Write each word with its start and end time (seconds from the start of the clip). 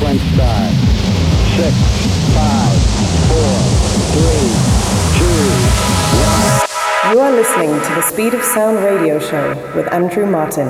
Six, 0.00 1.76
five, 2.32 2.72
four, 3.28 3.56
three, 4.16 4.48
two, 5.18 5.44
one. 6.24 7.12
You 7.12 7.20
are 7.20 7.30
listening 7.30 7.74
to 7.74 7.94
the 7.94 8.00
Speed 8.00 8.32
of 8.32 8.42
Sound 8.42 8.78
radio 8.78 9.18
show 9.18 9.50
with 9.76 9.92
Andrew 9.92 10.24
Martin. 10.24 10.68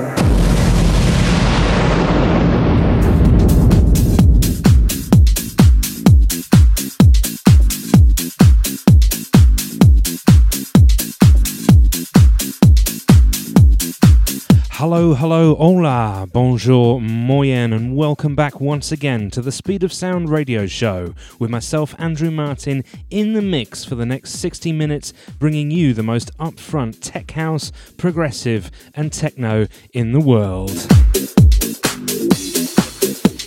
Hello, 14.93 15.13
hello, 15.13 15.55
hola, 15.55 16.27
bonjour, 16.33 16.99
moyen, 16.99 17.71
and 17.71 17.95
welcome 17.95 18.35
back 18.35 18.59
once 18.59 18.91
again 18.91 19.31
to 19.31 19.41
the 19.41 19.49
Speed 19.49 19.83
of 19.83 19.93
Sound 19.93 20.29
radio 20.29 20.67
show 20.67 21.15
with 21.39 21.49
myself, 21.49 21.95
Andrew 21.97 22.29
Martin, 22.29 22.83
in 23.09 23.31
the 23.31 23.41
mix 23.41 23.85
for 23.85 23.95
the 23.95 24.05
next 24.05 24.31
60 24.31 24.73
minutes, 24.73 25.13
bringing 25.39 25.71
you 25.71 25.93
the 25.93 26.03
most 26.03 26.37
upfront 26.39 26.97
tech 26.99 27.31
house, 27.31 27.71
progressive, 27.95 28.69
and 28.93 29.13
techno 29.13 29.65
in 29.93 30.11
the 30.11 30.19
world. 30.19 30.75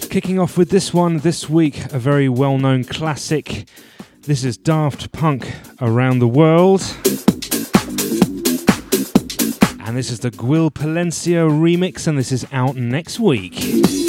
Kicking 0.09 0.39
off 0.39 0.57
with 0.57 0.71
this 0.71 0.95
one 0.95 1.19
this 1.19 1.51
week, 1.51 1.93
a 1.93 1.99
very 1.99 2.31
well 2.31 2.57
known 2.57 2.85
classic. 2.85 3.69
This 4.23 4.45
is 4.45 4.57
Daft 4.57 5.13
Punk 5.13 5.53
Around 5.79 6.21
the 6.21 6.27
World. 6.27 6.81
And 9.87 9.99
this 9.99 10.11
is 10.11 10.21
the 10.21 10.31
Gwil 10.31 10.71
Palencia 10.71 11.47
remix, 11.47 12.07
and 12.07 12.17
this 12.17 12.33
is 12.33 12.47
out 12.53 12.75
next 12.75 13.21
week. 13.21 14.04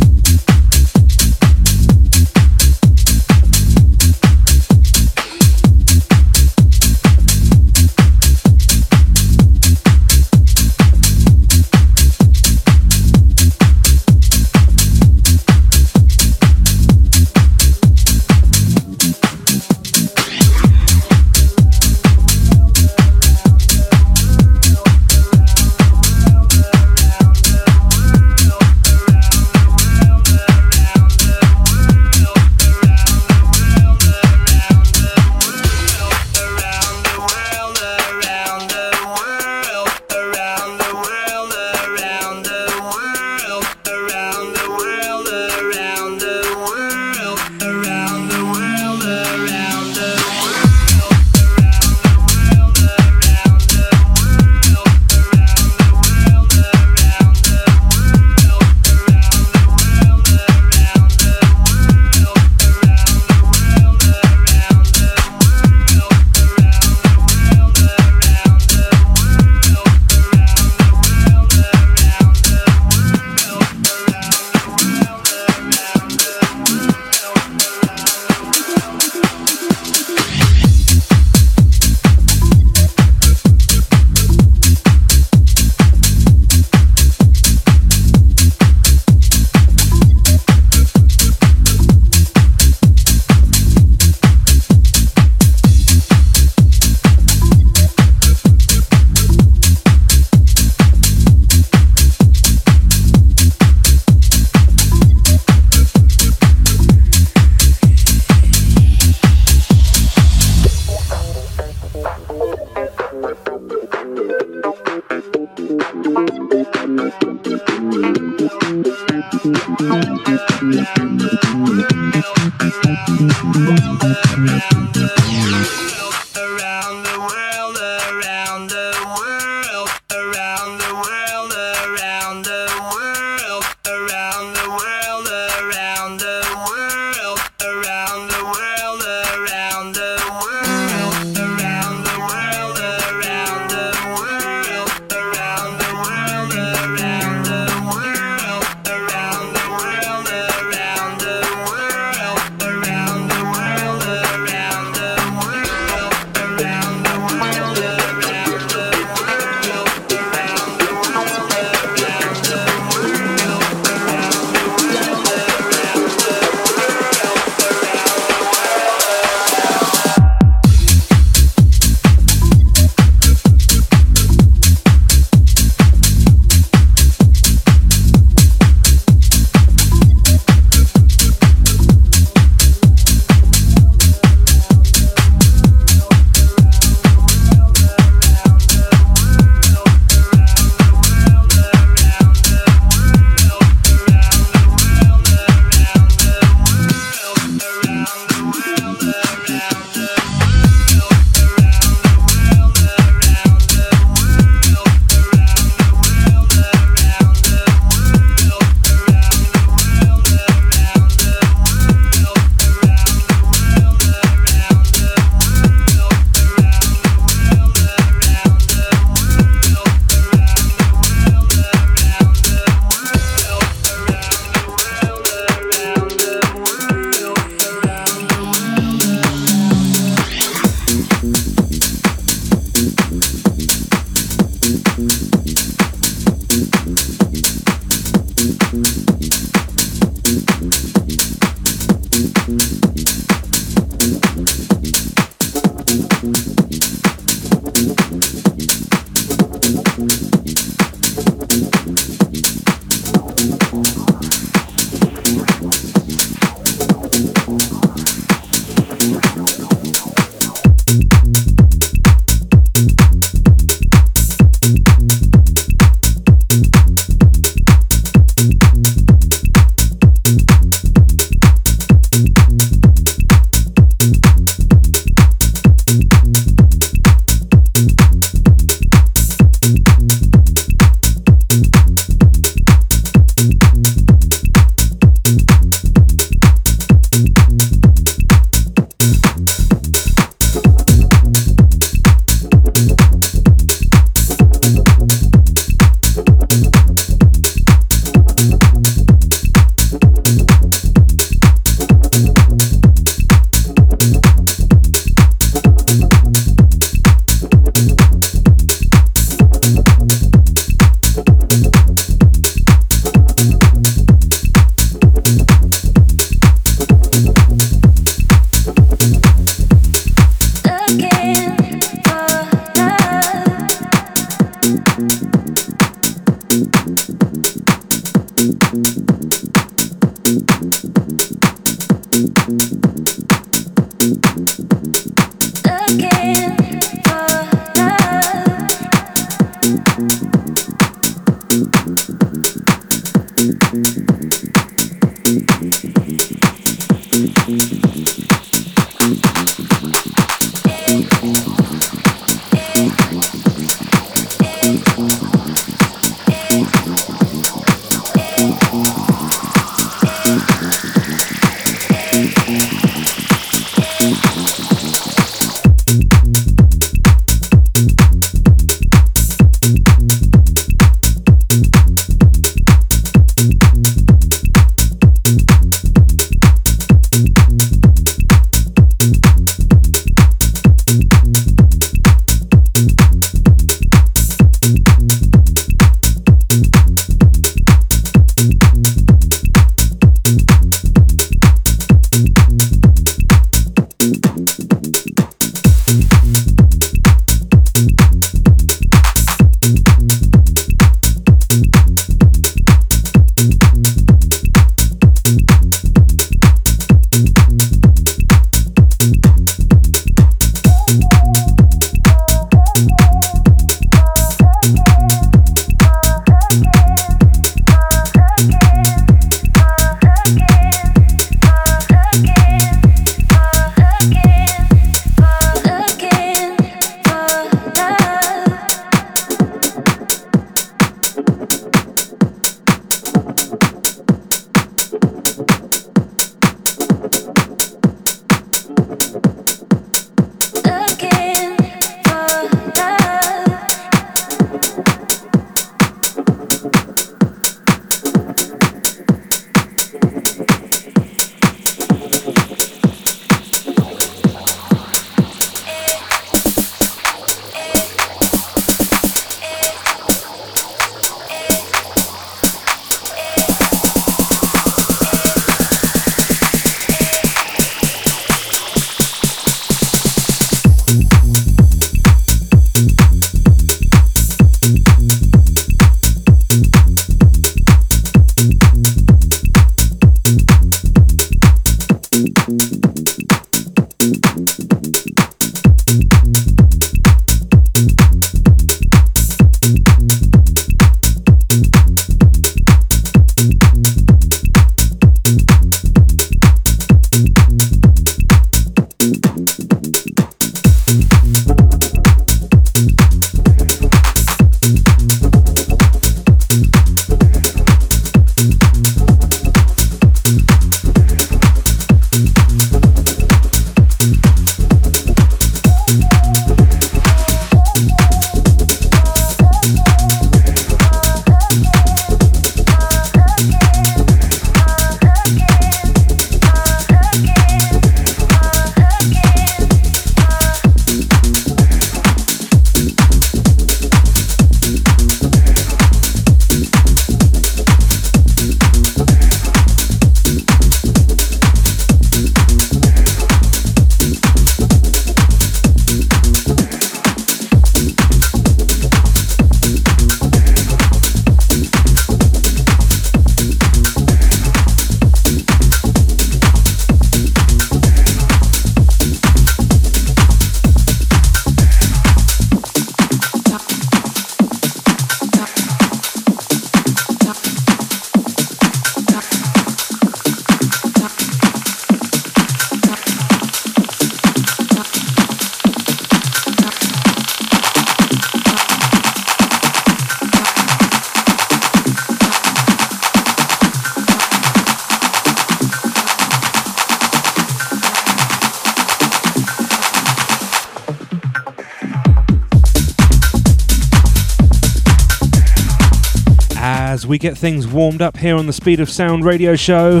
We 597.06 597.18
get 597.18 597.36
things 597.36 597.66
warmed 597.66 598.00
up 598.00 598.16
here 598.16 598.36
on 598.36 598.46
the 598.46 598.52
Speed 598.52 598.80
of 598.80 598.88
Sound 598.88 599.24
radio 599.24 599.56
show. 599.56 600.00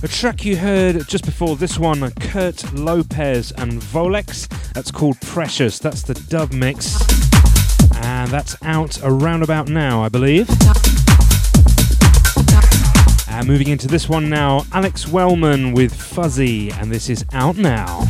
The 0.00 0.08
track 0.10 0.44
you 0.44 0.56
heard 0.56 1.06
just 1.08 1.24
before 1.24 1.56
this 1.56 1.78
one, 1.78 2.10
Kurt 2.12 2.72
Lopez 2.72 3.52
and 3.52 3.72
Volex, 3.72 4.48
that's 4.72 4.90
called 4.90 5.20
Precious. 5.20 5.78
That's 5.78 6.02
the 6.02 6.14
dub 6.14 6.52
mix. 6.52 7.00
And 7.96 8.30
that's 8.30 8.56
out 8.62 8.98
around 9.02 9.42
about 9.42 9.68
now, 9.68 10.02
I 10.02 10.08
believe. 10.08 10.48
And 13.28 13.48
moving 13.48 13.68
into 13.68 13.88
this 13.88 14.08
one 14.08 14.30
now, 14.30 14.64
Alex 14.72 15.08
Wellman 15.08 15.74
with 15.74 15.94
Fuzzy, 15.94 16.70
and 16.70 16.90
this 16.92 17.08
is 17.08 17.24
out 17.32 17.56
now. 17.56 18.06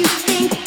you 0.00 0.06
think 0.06 0.59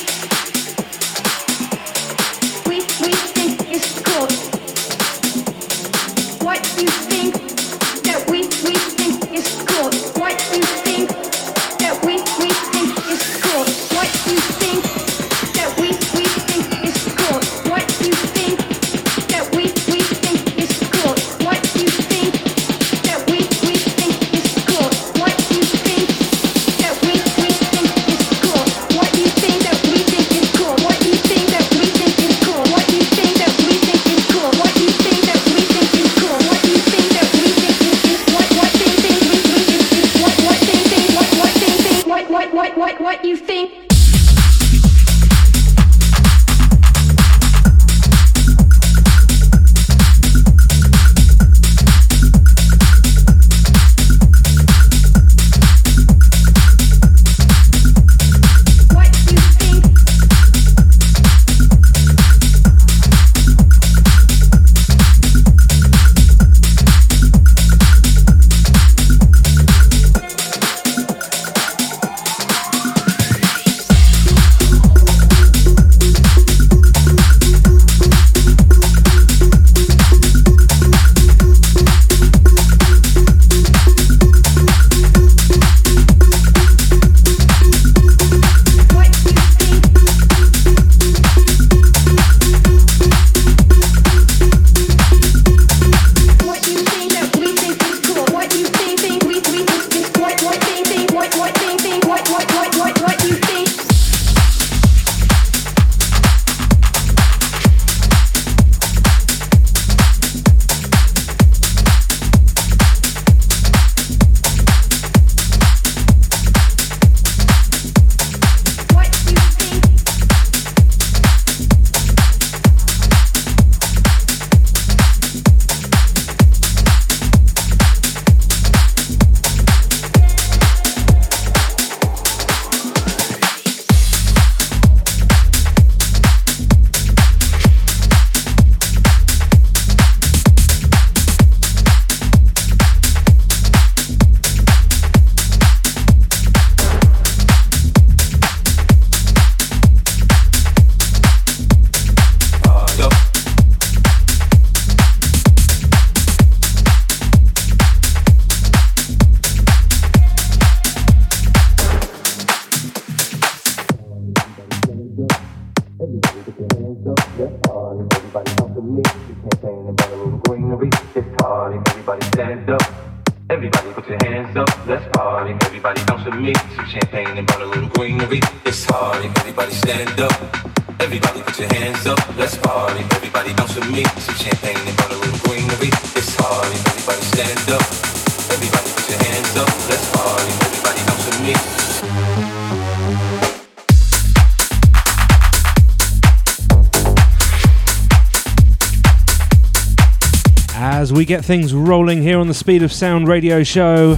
things 201.43 201.73
rolling 201.73 202.21
here 202.21 202.39
on 202.39 202.47
the 202.47 202.53
Speed 202.53 202.83
of 202.83 202.93
Sound 202.93 203.27
radio 203.27 203.63
show. 203.63 204.15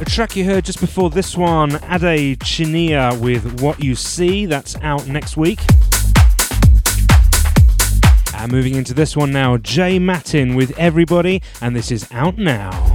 A 0.00 0.04
track 0.06 0.36
you 0.36 0.44
heard 0.46 0.64
just 0.64 0.80
before 0.80 1.10
this 1.10 1.36
one, 1.36 1.74
Ade 1.90 2.38
Chinia 2.38 3.20
with 3.20 3.60
What 3.60 3.84
You 3.84 3.94
See, 3.94 4.46
that's 4.46 4.74
out 4.76 5.06
next 5.06 5.36
week. 5.36 5.60
And 8.34 8.50
moving 8.50 8.74
into 8.74 8.94
this 8.94 9.14
one 9.14 9.32
now, 9.32 9.58
Jay 9.58 9.98
Matin 9.98 10.54
with 10.54 10.76
Everybody, 10.78 11.42
and 11.60 11.76
this 11.76 11.90
is 11.90 12.10
out 12.10 12.38
now. 12.38 12.87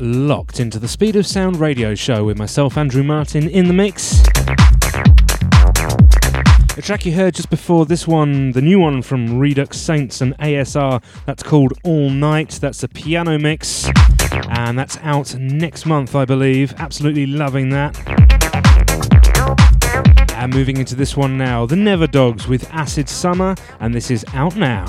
Locked 0.00 0.60
into 0.60 0.78
the 0.78 0.88
Speed 0.88 1.16
of 1.16 1.26
Sound 1.26 1.56
radio 1.56 1.94
show 1.94 2.24
with 2.24 2.38
myself, 2.38 2.76
Andrew 2.76 3.02
Martin, 3.02 3.48
in 3.48 3.68
the 3.68 3.72
mix. 3.72 4.22
The 6.74 6.82
track 6.82 7.06
you 7.06 7.12
heard 7.12 7.34
just 7.34 7.48
before 7.48 7.86
this 7.86 8.06
one, 8.06 8.52
the 8.52 8.60
new 8.60 8.78
one 8.78 9.02
from 9.02 9.38
Redux 9.38 9.78
Saints 9.78 10.20
and 10.20 10.36
ASR, 10.38 11.02
that's 11.24 11.42
called 11.42 11.72
All 11.84 12.10
Night. 12.10 12.58
That's 12.60 12.82
a 12.82 12.88
piano 12.88 13.38
mix, 13.38 13.88
and 14.50 14.78
that's 14.78 14.98
out 14.98 15.34
next 15.36 15.86
month, 15.86 16.14
I 16.14 16.24
believe. 16.24 16.74
Absolutely 16.78 17.26
loving 17.26 17.70
that. 17.70 17.96
And 20.32 20.52
moving 20.52 20.76
into 20.76 20.94
this 20.94 21.16
one 21.16 21.38
now, 21.38 21.66
the 21.66 21.76
Never 21.76 22.06
Dogs 22.06 22.46
with 22.46 22.70
Acid 22.72 23.08
Summer, 23.08 23.54
and 23.80 23.94
this 23.94 24.10
is 24.10 24.24
out 24.34 24.56
now. 24.56 24.84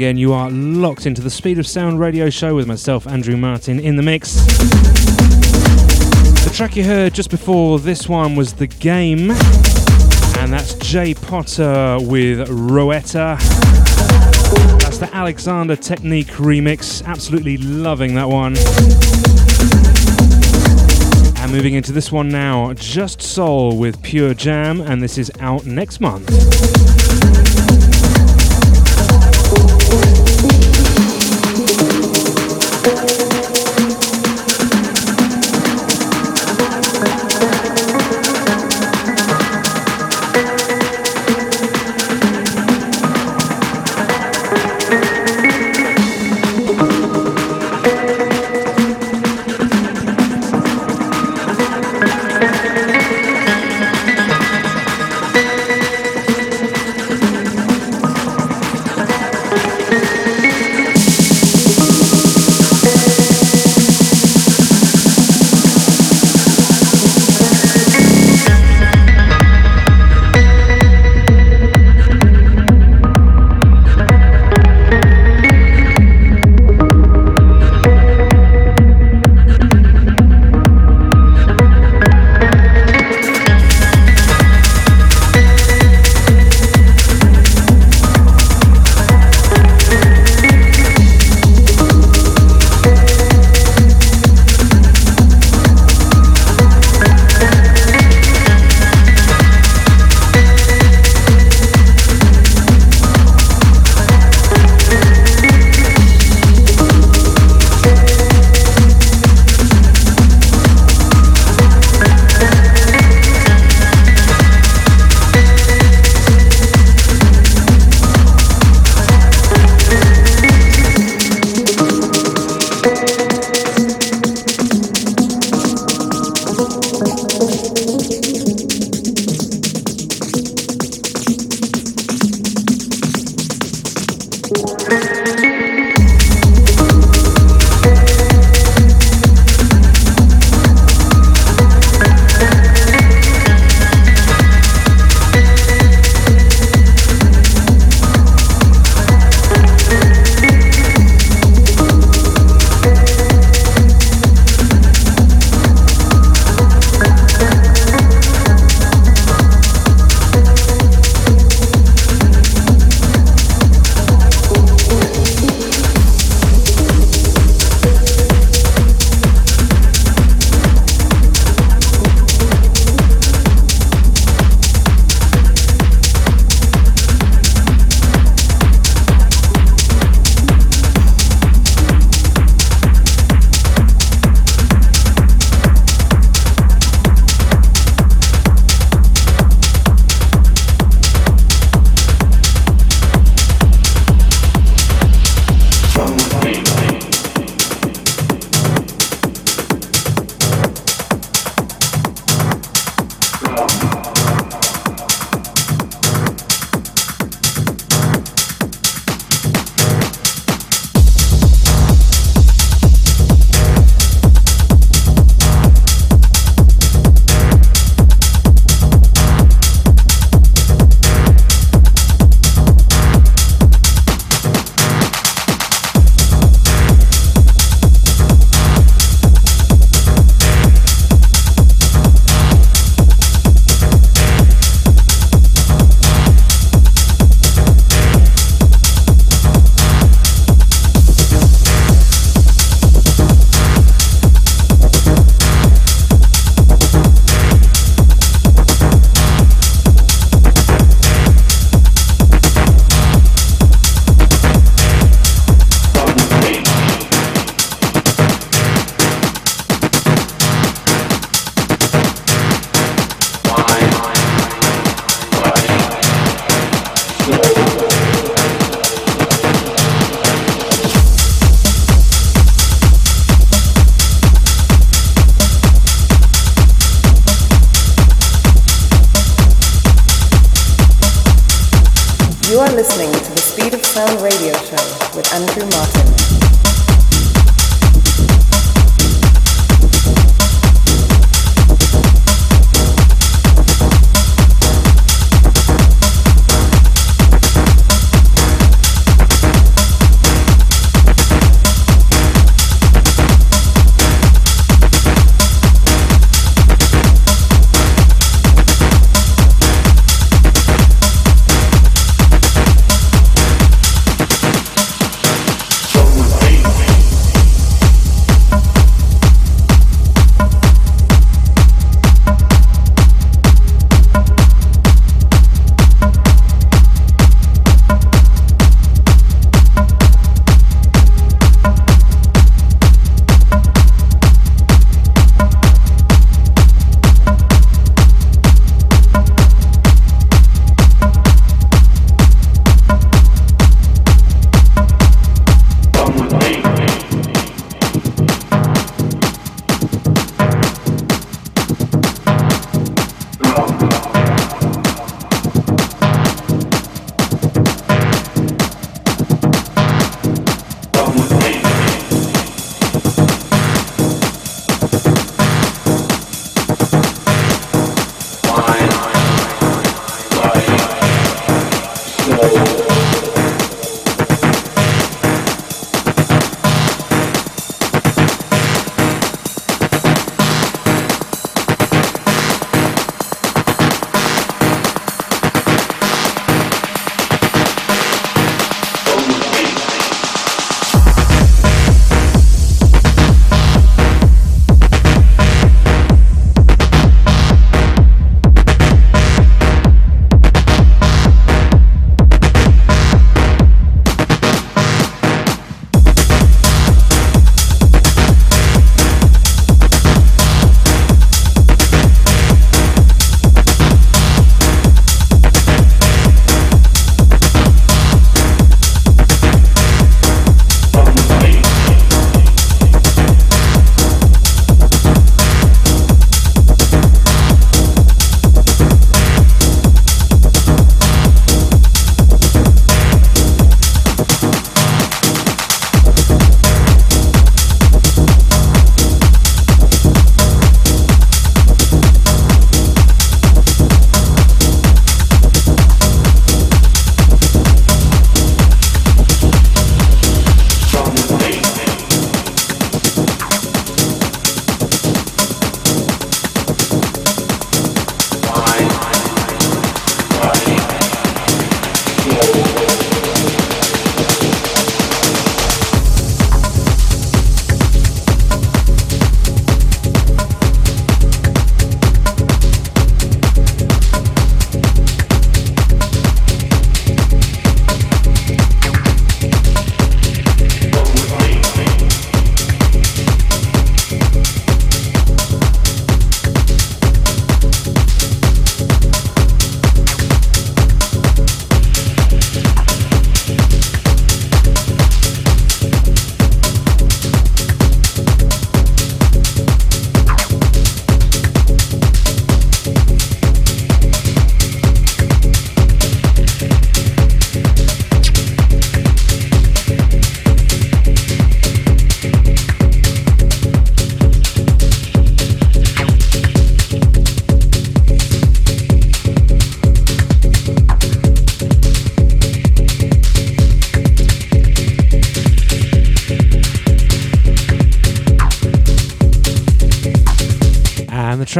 Again. 0.00 0.16
You 0.16 0.32
are 0.32 0.50
locked 0.50 1.04
into 1.04 1.20
the 1.20 1.28
Speed 1.28 1.58
of 1.58 1.66
Sound 1.66 2.00
radio 2.00 2.30
show 2.30 2.54
with 2.54 2.66
myself, 2.66 3.06
Andrew 3.06 3.36
Martin, 3.36 3.78
in 3.78 3.96
the 3.96 4.02
mix. 4.02 4.32
The 6.42 6.50
track 6.54 6.74
you 6.74 6.84
heard 6.84 7.12
just 7.12 7.28
before 7.28 7.78
this 7.78 8.08
one 8.08 8.34
was 8.34 8.54
The 8.54 8.66
Game, 8.66 9.30
and 9.30 10.50
that's 10.50 10.72
Jay 10.76 11.12
Potter 11.12 11.98
with 12.00 12.48
Roetta. 12.48 13.38
That's 14.78 14.96
the 14.96 15.10
Alexander 15.12 15.76
Technique 15.76 16.28
remix. 16.28 17.04
Absolutely 17.04 17.58
loving 17.58 18.14
that 18.14 18.30
one. 18.30 18.56
And 21.42 21.52
moving 21.52 21.74
into 21.74 21.92
this 21.92 22.10
one 22.10 22.30
now, 22.30 22.72
Just 22.72 23.20
Soul 23.20 23.76
with 23.76 24.02
Pure 24.02 24.32
Jam, 24.32 24.80
and 24.80 25.02
this 25.02 25.18
is 25.18 25.30
out 25.40 25.66
next 25.66 26.00
month. 26.00 27.39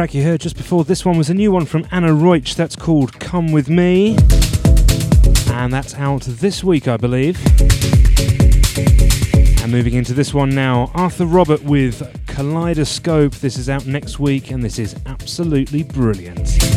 Track 0.01 0.15
you 0.15 0.23
heard 0.23 0.41
just 0.41 0.57
before 0.57 0.83
this 0.83 1.05
one 1.05 1.15
was 1.15 1.29
a 1.29 1.33
new 1.33 1.51
one 1.51 1.63
from 1.63 1.85
Anna 1.91 2.07
Roich 2.07 2.55
that's 2.55 2.75
called 2.75 3.19
Come 3.19 3.51
With 3.51 3.69
Me. 3.69 4.17
And 5.51 5.71
that's 5.71 5.93
out 5.93 6.23
this 6.23 6.63
week, 6.63 6.87
I 6.87 6.97
believe. 6.97 7.39
And 9.61 9.71
moving 9.71 9.93
into 9.93 10.15
this 10.15 10.33
one 10.33 10.49
now, 10.55 10.89
Arthur 10.95 11.27
Robert 11.27 11.61
with 11.61 12.01
Kaleidoscope. 12.25 13.33
This 13.35 13.59
is 13.59 13.69
out 13.69 13.85
next 13.85 14.17
week 14.17 14.49
and 14.49 14.63
this 14.63 14.79
is 14.79 14.95
absolutely 15.05 15.83
brilliant. 15.83 16.70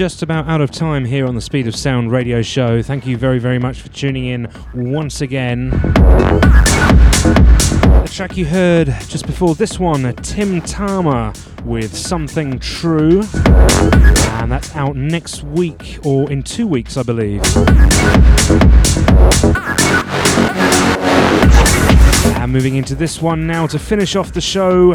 Just 0.00 0.22
about 0.22 0.48
out 0.48 0.62
of 0.62 0.70
time 0.70 1.04
here 1.04 1.26
on 1.26 1.34
the 1.34 1.42
Speed 1.42 1.66
of 1.66 1.76
Sound 1.76 2.10
radio 2.10 2.40
show. 2.40 2.80
Thank 2.80 3.06
you 3.06 3.18
very, 3.18 3.38
very 3.38 3.58
much 3.58 3.82
for 3.82 3.90
tuning 3.90 4.24
in 4.24 4.50
once 4.72 5.20
again. 5.20 5.68
The 8.00 8.10
track 8.10 8.34
you 8.38 8.46
heard 8.46 8.86
just 9.08 9.26
before 9.26 9.54
this 9.54 9.78
one, 9.78 10.10
Tim 10.22 10.62
Tama 10.62 11.34
with 11.66 11.94
Something 11.94 12.58
True. 12.58 13.24
And 14.40 14.50
that's 14.50 14.74
out 14.74 14.96
next 14.96 15.42
week, 15.42 15.98
or 16.02 16.30
in 16.30 16.44
two 16.44 16.66
weeks, 16.66 16.96
I 16.96 17.02
believe. 17.02 17.42
And 22.38 22.50
moving 22.50 22.76
into 22.76 22.94
this 22.94 23.20
one 23.20 23.46
now 23.46 23.66
to 23.66 23.78
finish 23.78 24.16
off 24.16 24.32
the 24.32 24.40
show. 24.40 24.94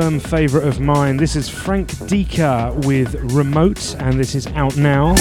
Firm 0.00 0.20
favourite 0.20 0.68
of 0.68 0.78
mine. 0.78 1.16
This 1.16 1.36
is 1.36 1.48
Frank 1.48 1.88
Dika 1.88 2.84
with 2.84 3.14
Remote, 3.32 3.96
and 3.98 4.20
this 4.20 4.34
is 4.34 4.46
out 4.48 4.76
now. 4.76 5.14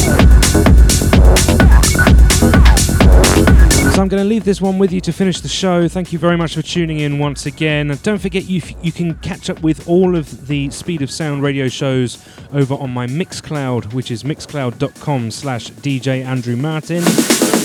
So 3.94 4.02
I'm 4.02 4.10
going 4.10 4.22
to 4.22 4.26
leave 4.26 4.44
this 4.44 4.60
one 4.60 4.78
with 4.78 4.92
you 4.92 5.00
to 5.00 5.14
finish 5.14 5.40
the 5.40 5.48
show. 5.48 5.88
Thank 5.88 6.12
you 6.12 6.20
very 6.20 6.36
much 6.36 6.56
for 6.56 6.62
tuning 6.62 7.00
in 7.00 7.20
once 7.20 7.46
again. 7.46 7.90
And 7.90 8.04
don't 8.04 8.18
forget 8.18 8.50
you 8.50 8.62
you 8.82 8.92
can 8.92 9.16
catch 9.20 9.50
up 9.50 9.62
with 9.62 9.88
all 9.88 10.14
of 10.14 10.48
the 10.48 10.70
Speed 10.72 11.02
of 11.02 11.10
Sound 11.10 11.42
radio 11.42 11.70
shows 11.70 12.22
over 12.52 12.74
on 12.74 12.92
my 12.92 13.08
Mixcloud, 13.08 13.94
which 13.94 14.12
is 14.12 14.24
mixcloud.com 14.24 15.32
slash 15.32 15.72
DJ 15.72 16.26
Andrew 16.26 16.58
Martin. 16.58 17.65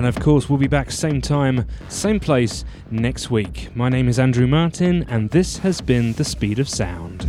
And 0.00 0.06
of 0.06 0.18
course, 0.18 0.48
we'll 0.48 0.58
be 0.58 0.66
back 0.66 0.90
same 0.90 1.20
time, 1.20 1.66
same 1.90 2.20
place 2.20 2.64
next 2.90 3.30
week. 3.30 3.68
My 3.76 3.90
name 3.90 4.08
is 4.08 4.18
Andrew 4.18 4.46
Martin, 4.46 5.04
and 5.10 5.28
this 5.28 5.58
has 5.58 5.82
been 5.82 6.14
The 6.14 6.24
Speed 6.24 6.58
of 6.58 6.70
Sound. 6.70 7.26